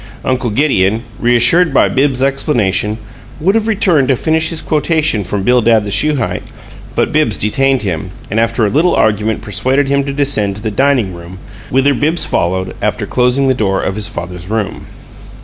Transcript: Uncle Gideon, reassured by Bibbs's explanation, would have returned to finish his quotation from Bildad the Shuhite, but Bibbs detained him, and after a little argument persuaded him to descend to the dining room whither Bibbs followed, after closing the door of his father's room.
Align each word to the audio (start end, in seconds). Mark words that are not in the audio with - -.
Uncle 0.25 0.49
Gideon, 0.49 1.03
reassured 1.19 1.75
by 1.75 1.87
Bibbs's 1.87 2.23
explanation, 2.23 2.97
would 3.39 3.53
have 3.53 3.67
returned 3.67 4.07
to 4.07 4.15
finish 4.15 4.49
his 4.49 4.59
quotation 4.59 5.23
from 5.23 5.43
Bildad 5.43 5.83
the 5.83 5.91
Shuhite, 5.91 6.41
but 6.95 7.11
Bibbs 7.11 7.37
detained 7.37 7.83
him, 7.83 8.09
and 8.31 8.39
after 8.39 8.65
a 8.65 8.71
little 8.71 8.95
argument 8.95 9.43
persuaded 9.43 9.89
him 9.89 10.03
to 10.05 10.11
descend 10.11 10.55
to 10.55 10.61
the 10.63 10.71
dining 10.71 11.13
room 11.13 11.37
whither 11.69 11.93
Bibbs 11.93 12.25
followed, 12.25 12.73
after 12.81 13.05
closing 13.05 13.47
the 13.47 13.53
door 13.53 13.83
of 13.83 13.93
his 13.93 14.07
father's 14.07 14.49
room. 14.49 14.87